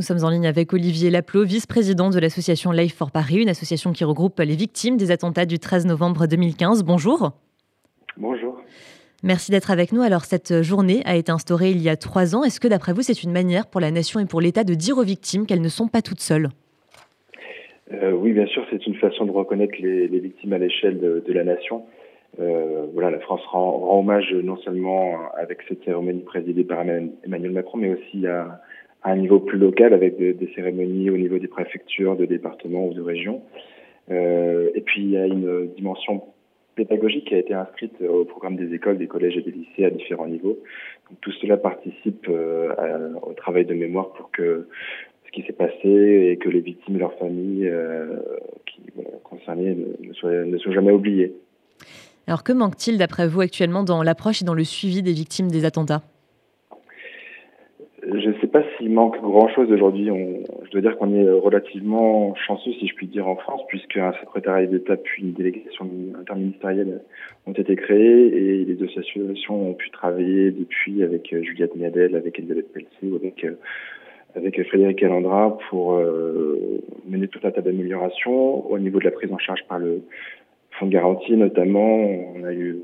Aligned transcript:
Nous 0.00 0.04
sommes 0.04 0.24
en 0.24 0.30
ligne 0.30 0.46
avec 0.46 0.72
Olivier 0.72 1.10
Laplot, 1.10 1.42
vice-président 1.42 2.08
de 2.08 2.20
l'association 2.20 2.70
Life 2.70 2.94
for 2.94 3.10
Paris, 3.10 3.42
une 3.42 3.48
association 3.48 3.90
qui 3.90 4.04
regroupe 4.04 4.38
les 4.38 4.54
victimes 4.54 4.96
des 4.96 5.10
attentats 5.10 5.44
du 5.44 5.58
13 5.58 5.86
novembre 5.86 6.28
2015. 6.28 6.84
Bonjour. 6.84 7.32
Bonjour. 8.16 8.60
Merci 9.24 9.50
d'être 9.50 9.72
avec 9.72 9.90
nous. 9.90 10.02
Alors, 10.02 10.24
cette 10.24 10.62
journée 10.62 11.02
a 11.04 11.16
été 11.16 11.32
instaurée 11.32 11.72
il 11.72 11.82
y 11.82 11.88
a 11.88 11.96
trois 11.96 12.36
ans. 12.36 12.44
Est-ce 12.44 12.60
que, 12.60 12.68
d'après 12.68 12.92
vous, 12.92 13.02
c'est 13.02 13.24
une 13.24 13.32
manière 13.32 13.66
pour 13.66 13.80
la 13.80 13.90
nation 13.90 14.20
et 14.20 14.26
pour 14.26 14.40
l'État 14.40 14.62
de 14.62 14.74
dire 14.74 14.98
aux 14.98 15.02
victimes 15.02 15.46
qu'elles 15.46 15.60
ne 15.60 15.68
sont 15.68 15.88
pas 15.88 16.00
toutes 16.00 16.20
seules? 16.20 16.50
Euh, 17.92 18.12
Oui, 18.12 18.32
bien 18.32 18.46
sûr, 18.46 18.64
c'est 18.70 18.86
une 18.86 18.94
façon 18.94 19.24
de 19.24 19.32
reconnaître 19.32 19.74
les, 19.80 20.06
victimes 20.06 20.52
à 20.52 20.58
l'échelle 20.58 21.00
de, 21.00 21.32
la 21.32 21.42
nation. 21.42 21.86
Euh, 22.38 22.86
voilà, 22.94 23.10
la 23.10 23.18
France 23.18 23.40
rend, 23.50 23.98
hommage 23.98 24.32
non 24.32 24.58
seulement 24.58 25.32
avec 25.36 25.58
cette 25.68 25.82
cérémonie 25.82 26.22
présidée 26.22 26.62
par 26.62 26.82
Emmanuel 26.82 27.50
Macron, 27.50 27.78
mais 27.78 27.96
aussi 27.96 28.28
à 28.28 28.60
à 29.02 29.12
un 29.12 29.16
niveau 29.16 29.38
plus 29.38 29.58
local 29.58 29.94
avec 29.94 30.18
des 30.18 30.52
cérémonies 30.54 31.10
au 31.10 31.16
niveau 31.16 31.38
des 31.38 31.48
préfectures, 31.48 32.16
de 32.16 32.26
départements 32.26 32.86
ou 32.88 32.94
de 32.94 33.02
régions. 33.02 33.42
Euh, 34.10 34.70
et 34.74 34.80
puis 34.80 35.02
il 35.02 35.10
y 35.10 35.16
a 35.16 35.26
une 35.26 35.68
dimension 35.76 36.24
pédagogique 36.74 37.26
qui 37.26 37.34
a 37.34 37.38
été 37.38 37.54
inscrite 37.54 38.00
au 38.02 38.24
programme 38.24 38.56
des 38.56 38.72
écoles, 38.72 38.98
des 38.98 39.08
collèges 39.08 39.36
et 39.36 39.42
des 39.42 39.50
lycées 39.50 39.84
à 39.84 39.90
différents 39.90 40.28
niveaux. 40.28 40.58
Tout 41.20 41.32
cela 41.32 41.56
participe 41.56 42.26
euh, 42.28 43.14
au 43.22 43.32
travail 43.32 43.64
de 43.64 43.74
mémoire 43.74 44.12
pour 44.12 44.30
que 44.30 44.68
ce 45.26 45.30
qui 45.32 45.42
s'est 45.46 45.52
passé 45.52 45.88
et 46.30 46.36
que 46.38 46.48
les 46.48 46.60
victimes 46.60 46.96
et 46.96 46.98
leurs 47.00 47.18
familles 47.18 47.68
euh, 47.68 48.16
qui, 48.66 48.80
concernées 49.24 49.76
ne, 50.00 50.12
soient, 50.14 50.72
jamais 50.72 50.92
oubliées. 50.92 51.34
Alors 52.26 52.44
que 52.44 52.52
manque-t-il 52.52 52.98
d'après 52.98 53.26
vous 53.26 53.40
actuellement 53.40 53.82
dans 53.82 54.02
l'approche 54.02 54.42
et 54.42 54.44
dans 54.44 54.54
le 54.54 54.64
suivi 54.64 55.02
des 55.02 55.12
victimes 55.12 55.50
des 55.50 55.64
attentats? 55.64 56.02
S'il 58.76 58.90
manque 58.90 59.20
grand-chose 59.20 59.70
aujourd'hui. 59.70 60.06
je 60.06 60.70
dois 60.70 60.80
dire 60.80 60.96
qu'on 60.98 61.14
est 61.14 61.28
relativement 61.30 62.34
chanceux, 62.34 62.72
si 62.78 62.86
je 62.86 62.94
puis 62.94 63.06
dire, 63.06 63.28
en 63.28 63.36
France, 63.36 63.62
puisque 63.68 63.96
un 63.96 64.12
secrétariat 64.20 64.66
d'État 64.66 64.96
puis 64.96 65.22
une 65.22 65.32
délégation 65.32 65.88
interministérielle 66.18 67.00
ont 67.46 67.52
été 67.52 67.76
créés 67.76 68.26
et 68.26 68.64
les 68.64 68.82
associations 68.82 69.70
ont 69.70 69.74
pu 69.74 69.90
travailler 69.90 70.50
depuis 70.50 71.02
avec 71.02 71.32
euh, 71.32 71.42
Juliette 71.42 71.74
Miadel, 71.76 72.16
avec 72.16 72.38
Elisabeth 72.38 72.66
ou 73.02 73.16
avec, 73.16 73.44
euh, 73.44 73.58
avec 74.34 74.62
Frédéric 74.68 75.02
Alandra 75.02 75.58
pour 75.68 75.94
euh, 75.94 76.80
mener 77.08 77.28
tout 77.28 77.40
un 77.44 77.50
tas 77.50 77.60
d'améliorations 77.60 78.70
au 78.70 78.78
niveau 78.78 78.98
de 78.98 79.04
la 79.04 79.10
prise 79.10 79.32
en 79.32 79.38
charge 79.38 79.64
par 79.68 79.78
le 79.78 80.02
fonds 80.72 80.86
de 80.86 80.92
garantie, 80.92 81.36
notamment. 81.36 82.06
On 82.36 82.44
a 82.44 82.52
eu 82.52 82.78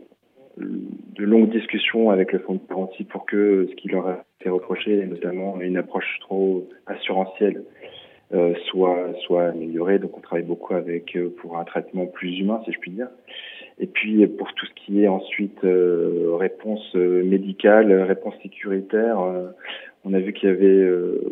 de 0.57 1.25
longues 1.25 1.51
discussions 1.51 2.11
avec 2.11 2.33
le 2.33 2.39
fonds 2.41 2.55
de 2.55 2.61
garantie 2.69 3.05
pour 3.05 3.27
que 3.27 3.67
ce 3.71 3.75
qui 3.75 3.89
leur 3.89 4.07
a 4.07 4.25
été 4.41 4.49
reproché, 4.51 5.05
notamment 5.07 5.61
une 5.61 5.77
approche 5.77 6.19
trop 6.21 6.69
assurantielle, 6.87 7.65
euh, 8.33 8.55
soit 8.67 9.13
soit 9.25 9.49
améliorée. 9.49 9.99
Donc 9.99 10.17
on 10.17 10.21
travaille 10.21 10.45
beaucoup 10.45 10.75
avec 10.75 11.17
eux 11.17 11.35
pour 11.41 11.59
un 11.59 11.65
traitement 11.65 12.07
plus 12.07 12.39
humain, 12.39 12.61
si 12.65 12.73
je 12.73 12.79
puis 12.79 12.93
dire. 12.93 13.09
Et 13.79 13.87
puis 13.87 14.27
pour 14.27 14.53
tout 14.55 14.67
ce 14.67 14.73
qui 14.75 15.03
est 15.03 15.09
ensuite 15.09 15.65
euh, 15.65 16.37
réponse 16.37 16.95
médicale, 16.95 17.93
réponse 18.03 18.35
sécuritaire, 18.43 19.21
euh, 19.21 19.49
on 20.05 20.15
a 20.15 20.21
vu 20.21 20.33
qu'il 20.33 20.49
y 20.49 20.53
avait 20.53 20.87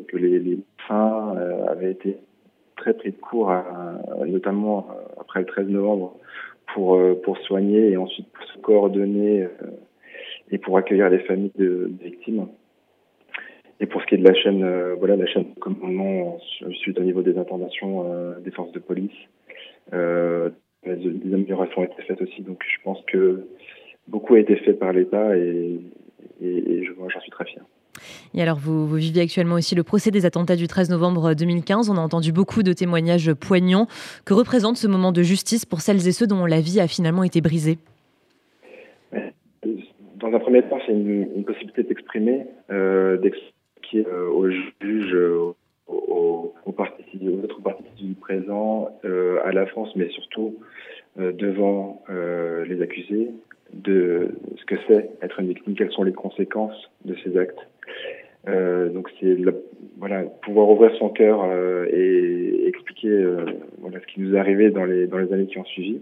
que 0.08 0.16
les, 0.16 0.38
les 0.38 0.58
fins 0.88 1.36
avaient 1.68 1.92
été 1.92 2.16
très 2.76 2.94
pris 2.94 3.10
de 3.10 3.16
court, 3.16 3.52
notamment 4.26 4.88
après 5.20 5.40
le 5.40 5.46
13 5.46 5.68
novembre 5.68 6.16
pour, 6.74 6.96
euh, 6.96 7.20
pour 7.22 7.38
soigner 7.38 7.90
et 7.90 7.96
ensuite 7.96 8.26
pour 8.32 8.44
coordonner 8.62 9.42
euh, 9.42 9.48
et 10.50 10.58
pour 10.58 10.76
accueillir 10.78 11.10
les 11.10 11.20
familles 11.20 11.52
de, 11.56 11.90
victimes. 12.00 12.46
Et 13.80 13.86
pour 13.86 14.00
ce 14.00 14.06
qui 14.06 14.14
est 14.14 14.18
de 14.18 14.28
la 14.28 14.34
chaîne, 14.34 14.62
euh, 14.62 14.94
voilà, 14.98 15.16
la 15.16 15.26
chaîne 15.26 15.52
de 15.54 15.60
commandement 15.60 16.38
suite 16.80 16.98
au 16.98 17.02
niveau 17.02 17.22
des 17.22 17.36
informations 17.36 18.06
des 18.44 18.50
forces 18.52 18.72
de 18.72 18.78
police, 18.78 19.10
des 19.92 21.34
améliorations 21.34 21.82
ont 21.82 21.84
été 21.84 22.02
faites 22.02 22.22
aussi. 22.22 22.42
Donc 22.42 22.62
je 22.66 22.82
pense 22.84 23.02
que 23.06 23.46
beaucoup 24.08 24.34
a 24.34 24.40
été 24.40 24.56
fait 24.56 24.74
par 24.74 24.92
l'État 24.92 25.36
et, 25.36 25.80
et, 26.40 26.84
j'en 26.84 27.20
suis 27.20 27.30
très 27.30 27.44
fier. 27.44 27.62
Et 28.34 28.42
alors, 28.42 28.58
vous, 28.58 28.86
vous, 28.86 28.96
vivez 28.96 29.20
actuellement 29.20 29.56
aussi 29.56 29.74
le 29.74 29.82
procès 29.82 30.10
des 30.10 30.24
attentats 30.24 30.56
du 30.56 30.66
13 30.66 30.90
novembre 30.90 31.34
2015. 31.34 31.90
On 31.90 31.96
a 31.96 32.00
entendu 32.00 32.32
beaucoup 32.32 32.62
de 32.62 32.72
témoignages 32.72 33.32
poignants. 33.34 33.86
Que 34.24 34.34
représente 34.34 34.76
ce 34.76 34.86
moment 34.86 35.12
de 35.12 35.22
justice 35.22 35.66
pour 35.66 35.80
celles 35.80 36.06
et 36.08 36.12
ceux 36.12 36.26
dont 36.26 36.46
la 36.46 36.60
vie 36.60 36.80
a 36.80 36.88
finalement 36.88 37.22
été 37.22 37.40
brisée? 37.40 37.78
Dans 40.22 40.32
un 40.32 40.38
premier 40.38 40.62
temps, 40.62 40.78
c'est 40.86 40.92
une, 40.92 41.44
possibilité 41.44 41.82
d'exprimer, 41.82 42.46
euh, 42.70 43.16
d'expliquer 43.18 44.06
euh, 44.06 44.30
aux 44.30 44.48
juges, 44.48 45.14
aux, 45.14 45.56
aux, 45.88 46.54
autres 46.64 46.72
parties 47.62 47.84
du 47.98 48.14
présent, 48.14 48.88
euh, 49.04 49.40
à 49.44 49.52
la 49.52 49.66
France, 49.66 49.90
mais 49.96 50.08
surtout 50.10 50.54
euh, 51.18 51.32
devant 51.32 52.02
euh, 52.08 52.64
les 52.64 52.80
accusés, 52.82 53.30
de 53.72 54.28
ce 54.58 54.64
que 54.64 54.76
c'est 54.86 55.10
être 55.22 55.40
une 55.40 55.48
victime, 55.48 55.74
quelles 55.74 55.92
sont 55.92 56.04
les 56.04 56.12
conséquences 56.12 56.90
de 57.04 57.14
ces 57.24 57.36
actes. 57.36 57.58
Euh, 58.48 58.88
donc 58.88 59.08
c'est 59.20 59.36
voilà 59.98 60.22
pouvoir 60.42 60.68
ouvrir 60.68 60.90
son 60.98 61.10
cœur 61.10 61.42
euh, 61.44 61.86
et 61.92 62.66
expliquer 62.66 63.08
euh, 63.08 63.44
voilà 63.78 64.00
ce 64.00 64.06
qui 64.06 64.20
nous 64.20 64.34
est 64.34 64.38
arrivé 64.38 64.70
dans 64.70 64.84
les 64.84 65.06
dans 65.06 65.18
les 65.18 65.32
années 65.32 65.46
qui 65.46 65.58
ont 65.58 65.64
suivi. 65.64 66.00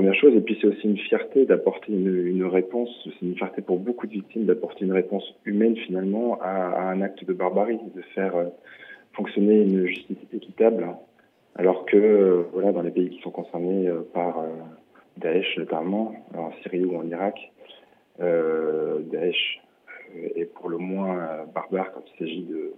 Première 0.00 0.14
chose. 0.14 0.34
Et 0.34 0.40
puis 0.40 0.56
c'est 0.58 0.66
aussi 0.66 0.88
une 0.88 0.96
fierté 0.96 1.44
d'apporter 1.44 1.92
une, 1.92 2.46
réponse. 2.46 2.88
C'est 3.04 3.26
une 3.26 3.36
fierté 3.36 3.60
pour 3.60 3.78
beaucoup 3.78 4.06
de 4.06 4.12
victimes 4.12 4.46
d'apporter 4.46 4.86
une 4.86 4.94
réponse 4.94 5.34
humaine 5.44 5.76
finalement 5.76 6.38
à, 6.40 6.90
un 6.90 7.02
acte 7.02 7.22
de 7.22 7.34
barbarie, 7.34 7.78
de 7.94 8.00
faire 8.14 8.34
euh, 8.34 8.46
fonctionner 9.12 9.60
une 9.60 9.84
justice 9.84 10.16
équitable, 10.32 10.88
alors 11.54 11.84
que 11.84 12.46
voilà 12.54 12.72
dans 12.72 12.80
les 12.80 12.92
pays 12.92 13.10
qui 13.10 13.20
sont 13.20 13.30
concernés 13.30 13.90
par 14.14 14.42
Daesh 15.18 15.58
notamment 15.58 16.14
en 16.34 16.50
Syrie 16.62 16.86
ou 16.86 16.96
en 16.96 17.06
Irak, 17.06 17.52
Daesh 18.18 19.60
est 20.34 20.46
pour 20.46 20.70
le 20.70 20.78
moins 20.78 21.18
euh, 21.18 21.44
barbare 21.54 21.92
quand 21.92 22.02
il 22.14 22.18
s'agit 22.18 22.42
de, 22.44 22.72